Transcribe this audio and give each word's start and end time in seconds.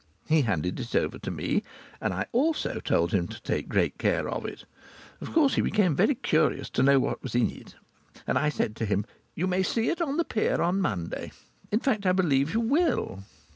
He 0.27 0.41
handed 0.41 0.79
it 0.79 0.95
over 0.95 1.19
to 1.19 1.29
me, 1.29 1.61
and 2.01 2.11
I 2.11 2.25
also 2.31 2.79
told 2.79 3.11
him 3.11 3.27
to 3.27 3.39
take 3.39 3.69
great 3.69 3.99
care 3.99 4.27
of 4.27 4.47
it. 4.47 4.65
Of 5.21 5.31
course 5.31 5.53
he 5.53 5.61
became 5.61 5.95
very 5.95 6.15
curious 6.15 6.71
to 6.71 6.81
know 6.81 6.99
what 6.99 7.21
was 7.21 7.35
in 7.35 7.51
it. 7.51 7.75
I 8.27 8.49
said 8.49 8.75
to 8.77 8.85
him: 8.87 9.05
"You 9.35 9.45
may 9.45 9.61
see 9.61 9.89
it 9.91 10.01
on 10.01 10.17
the 10.17 10.25
pier 10.25 10.59
on 10.59 10.81
Monday. 10.81 11.31
In 11.71 11.81
fact, 11.81 12.07
I 12.07 12.13
believe 12.13 12.51
you 12.51 12.61
will." 12.61 13.19